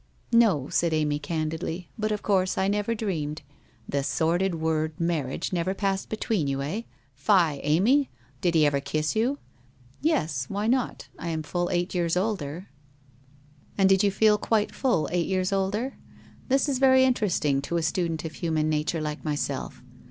''No/ 0.33 0.67
said 0.67 0.93
Amy 0.95 1.19
candidly; 1.19 1.91
'but 1.95 2.11
of 2.11 2.23
course 2.23 2.57
I 2.57 2.67
never 2.67 2.95
dreamed 2.95 3.41
'< 3.49 3.49
n 3.51 3.53
The 3.87 4.03
sordid 4.03 4.55
word 4.55 4.99
marriage 4.99 5.53
never 5.53 5.75
passed 5.75 6.09
between 6.09 6.47
you, 6.47 6.59
eh? 6.63 6.81
Fie, 7.13 7.59
Amy! 7.61 8.09
Did 8.41 8.55
he 8.55 8.65
ever 8.65 8.79
kiss 8.79 9.15
you?'' 9.15 9.37
Yes; 10.11 10.47
why 10.49 10.65
not? 10.65 11.07
I 11.19 11.27
am 11.29 11.43
full 11.43 11.69
eight 11.69 11.93
years 11.93 12.17
older.'' 12.17 12.67
And 13.77 13.87
did 13.87 14.01
you 14.03 14.09
feel 14.09 14.39
quite 14.39 14.73
full 14.73 15.07
eight 15.11 15.27
years 15.27 15.53
older? 15.53 15.97
This 16.47 16.67
is 16.67 16.79
very 16.79 17.03
interesting 17.03 17.61
to 17.61 17.77
a 17.77 17.83
student 17.83 18.25
of 18.25 18.33
human 18.33 18.71
naturo 18.71 19.03
like 19.03 19.23
myself. 19.23 19.83